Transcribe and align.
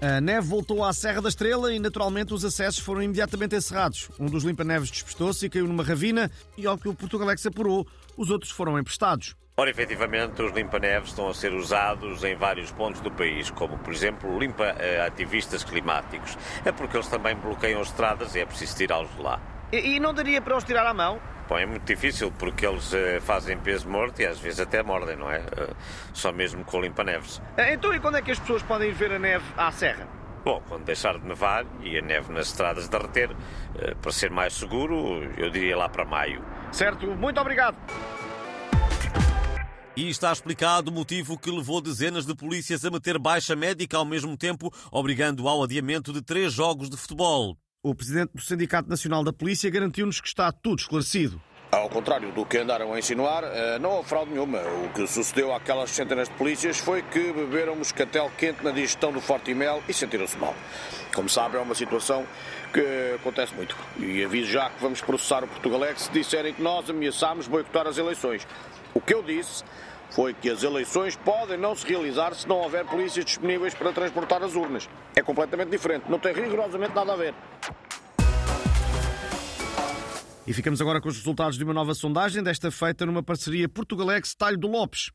A 0.00 0.20
neve 0.20 0.46
voltou 0.46 0.84
à 0.84 0.92
Serra 0.92 1.20
da 1.20 1.28
Estrela 1.28 1.74
e, 1.74 1.78
naturalmente, 1.80 2.32
os 2.32 2.44
acessos 2.44 2.78
foram 2.78 3.02
imediatamente 3.02 3.56
encerrados. 3.56 4.08
Um 4.18 4.26
dos 4.26 4.44
limpa-neves 4.44 4.92
despistou-se 4.92 5.44
e 5.44 5.50
caiu 5.50 5.66
numa 5.66 5.82
ravina 5.82 6.30
e, 6.56 6.68
ao 6.68 6.78
que 6.78 6.88
o 6.88 6.94
Portugalex 6.94 7.44
apurou, 7.44 7.84
os 8.16 8.30
outros 8.30 8.52
foram 8.52 8.78
emprestados. 8.78 9.34
Ora, 9.56 9.68
efetivamente, 9.68 10.40
os 10.40 10.52
limpa-neves 10.52 11.08
estão 11.08 11.28
a 11.28 11.34
ser 11.34 11.52
usados 11.52 12.22
em 12.22 12.36
vários 12.36 12.70
pontos 12.70 13.00
do 13.00 13.10
país, 13.10 13.50
como, 13.50 13.76
por 13.78 13.92
exemplo, 13.92 14.38
limpa-ativistas 14.38 15.64
climáticos. 15.64 16.38
É 16.64 16.70
porque 16.70 16.96
eles 16.96 17.08
também 17.08 17.34
bloqueiam 17.34 17.80
as 17.80 17.88
estradas 17.88 18.36
e 18.36 18.38
é 18.38 18.46
preciso 18.46 18.76
tirá-los 18.76 19.12
de 19.16 19.20
lá. 19.20 19.40
E, 19.72 19.96
e, 19.96 20.00
não 20.00 20.14
daria 20.14 20.40
para 20.40 20.56
os 20.56 20.62
tirar 20.62 20.86
à 20.86 20.94
mão? 20.94 21.20
Bom, 21.48 21.56
é 21.56 21.64
muito 21.64 21.84
difícil 21.84 22.30
porque 22.38 22.66
eles 22.66 22.92
uh, 22.92 23.20
fazem 23.22 23.56
peso 23.58 23.88
morto 23.88 24.20
e 24.20 24.26
às 24.26 24.38
vezes 24.38 24.60
até 24.60 24.82
mordem, 24.82 25.16
não 25.16 25.30
é? 25.30 25.38
Uh, 25.38 25.74
só 26.12 26.30
mesmo 26.30 26.62
com 26.62 26.78
limpa-neves. 26.78 27.40
Então, 27.56 27.94
e 27.94 27.98
quando 27.98 28.18
é 28.18 28.22
que 28.22 28.30
as 28.30 28.38
pessoas 28.38 28.62
podem 28.62 28.90
ir 28.90 28.92
ver 28.92 29.12
a 29.12 29.18
neve 29.18 29.44
à 29.56 29.72
serra? 29.72 30.06
Bom, 30.44 30.62
quando 30.68 30.84
deixar 30.84 31.18
de 31.18 31.26
nevar 31.26 31.64
e 31.82 31.98
a 31.98 32.02
neve 32.02 32.32
nas 32.32 32.48
estradas 32.48 32.86
derreter, 32.86 33.30
uh, 33.30 33.96
para 34.02 34.12
ser 34.12 34.30
mais 34.30 34.52
seguro, 34.52 35.22
eu 35.38 35.48
diria 35.48 35.76
lá 35.76 35.88
para 35.88 36.04
maio. 36.04 36.44
Certo, 36.70 37.06
muito 37.06 37.40
obrigado. 37.40 37.76
E 39.96 40.10
está 40.10 40.30
explicado 40.30 40.90
o 40.90 40.94
motivo 40.94 41.38
que 41.38 41.50
levou 41.50 41.80
dezenas 41.80 42.26
de 42.26 42.34
polícias 42.34 42.84
a 42.84 42.90
meter 42.90 43.18
baixa 43.18 43.56
médica 43.56 43.96
ao 43.96 44.04
mesmo 44.04 44.36
tempo, 44.36 44.70
obrigando 44.92 45.48
ao 45.48 45.62
adiamento 45.62 46.12
de 46.12 46.20
três 46.20 46.52
jogos 46.52 46.90
de 46.90 46.96
futebol. 46.96 47.56
O 47.80 47.94
presidente 47.94 48.32
do 48.34 48.42
Sindicato 48.42 48.88
Nacional 48.88 49.22
da 49.22 49.32
Polícia 49.32 49.70
garantiu-nos 49.70 50.20
que 50.20 50.26
está 50.26 50.50
tudo 50.50 50.80
esclarecido. 50.80 51.40
Ao 51.70 51.88
contrário 51.88 52.32
do 52.32 52.44
que 52.44 52.58
andaram 52.58 52.92
a 52.92 52.98
insinuar, 52.98 53.44
eh, 53.44 53.78
não 53.78 53.90
houve 53.90 54.08
fraude 54.08 54.32
nenhuma. 54.32 54.58
O 54.84 54.88
que 54.92 55.06
sucedeu 55.06 55.54
àquelas 55.54 55.90
centenas 55.90 56.28
de 56.28 56.34
polícias 56.34 56.78
foi 56.78 57.02
que 57.02 57.32
beberam 57.32 57.76
moscatel 57.76 58.32
quente 58.36 58.64
na 58.64 58.72
digestão 58.72 59.12
do 59.12 59.20
Forte 59.20 59.54
Mel 59.54 59.80
e 59.88 59.94
sentiram-se 59.94 60.36
mal. 60.38 60.56
Como 61.14 61.28
sabem, 61.28 61.60
é 61.60 61.62
uma 61.62 61.74
situação 61.76 62.26
que 62.72 63.14
acontece 63.14 63.54
muito. 63.54 63.76
E 63.96 64.24
aviso 64.24 64.50
já 64.50 64.70
que 64.70 64.82
vamos 64.82 65.00
processar 65.00 65.44
o 65.44 65.46
Portugalex 65.46 66.02
se 66.02 66.10
disserem 66.10 66.54
que 66.54 66.62
nós 66.62 66.90
ameaçámos 66.90 67.46
boicotar 67.46 67.86
as 67.86 67.96
eleições. 67.96 68.44
O 68.92 69.00
que 69.00 69.14
eu 69.14 69.22
disse 69.22 69.62
foi 70.10 70.34
que 70.34 70.50
as 70.50 70.62
eleições 70.62 71.16
podem 71.16 71.58
não 71.58 71.74
se 71.74 71.86
realizar 71.86 72.34
se 72.34 72.48
não 72.48 72.56
houver 72.56 72.84
polícias 72.84 73.24
disponíveis 73.24 73.74
para 73.74 73.92
transportar 73.92 74.42
as 74.42 74.54
urnas. 74.54 74.88
É 75.14 75.22
completamente 75.22 75.70
diferente, 75.70 76.04
não 76.08 76.18
tem 76.18 76.32
rigorosamente 76.32 76.94
nada 76.94 77.12
a 77.12 77.16
ver. 77.16 77.34
E 80.46 80.52
ficamos 80.54 80.80
agora 80.80 80.98
com 80.98 81.08
os 81.08 81.16
resultados 81.16 81.58
de 81.58 81.64
uma 81.64 81.74
nova 81.74 81.94
sondagem, 81.94 82.42
desta 82.42 82.70
feita 82.70 83.04
numa 83.04 83.22
parceria 83.22 83.68
Portugalex-Talho 83.68 84.56
do 84.56 84.66
Lopes. 84.66 85.10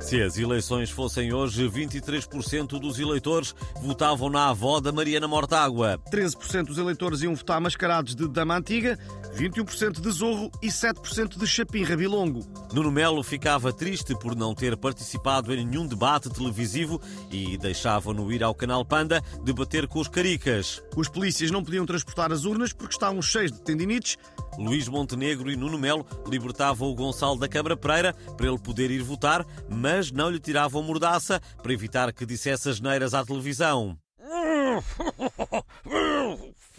Se 0.00 0.20
as 0.22 0.38
eleições 0.38 0.90
fossem 0.90 1.32
hoje, 1.32 1.68
23% 1.68 2.80
dos 2.80 2.98
eleitores 2.98 3.54
votavam 3.82 4.30
na 4.30 4.48
avó 4.48 4.80
da 4.80 4.90
Mariana 4.90 5.28
Mortágua. 5.28 6.00
13% 6.10 6.64
dos 6.64 6.78
eleitores 6.78 7.22
iam 7.22 7.34
votar 7.34 7.60
mascarados 7.60 8.14
de 8.14 8.26
Dama 8.26 8.56
Antiga, 8.56 8.98
21% 9.34 10.00
de 10.00 10.10
Zorro 10.10 10.50
e 10.62 10.68
7% 10.68 11.38
de 11.38 11.46
Chapim 11.46 11.82
Rabilongo. 11.82 12.40
Nuno 12.72 12.90
Melo 12.90 13.22
ficava 13.22 13.72
triste 13.72 14.14
por 14.18 14.36
não 14.36 14.54
ter 14.54 14.76
participado 14.76 15.54
em 15.54 15.64
nenhum 15.64 15.86
debate 15.86 16.30
televisivo 16.30 17.00
e 17.30 17.56
deixava-no 17.56 18.30
ir 18.32 18.42
ao 18.42 18.54
canal 18.54 18.84
Panda 18.84 19.22
debater 19.44 19.86
com 19.86 20.00
os 20.00 20.08
caricas. 20.08 20.82
Os 20.96 21.08
polícias 21.08 21.50
não 21.50 21.64
podiam 21.64 21.86
transportar 21.86 22.32
as 22.32 22.44
urnas 22.44 22.72
porque 22.72 22.94
estavam 22.94 23.22
cheios 23.22 23.52
de 23.52 23.62
tendinites. 23.62 24.16
Luís 24.58 24.88
Montenegro 24.88 25.50
e 25.50 25.56
Nuno 25.56 25.78
Melo 25.78 26.06
libertavam 26.26 26.88
o 26.88 26.94
Gonçalo 26.94 27.38
da 27.38 27.48
Câmara 27.48 27.76
Pereira 27.76 28.12
para 28.36 28.46
ele 28.46 28.58
poder 28.58 28.90
ir 28.90 29.02
votar, 29.02 29.46
mas 29.68 30.10
não 30.10 30.30
lhe 30.30 30.40
tiravam 30.40 30.82
mordaça 30.82 31.40
para 31.62 31.72
evitar 31.72 32.12
que 32.12 32.26
dissesse 32.26 32.68
as 32.68 32.80
neiras 32.80 33.14
à 33.14 33.24
televisão. 33.24 33.96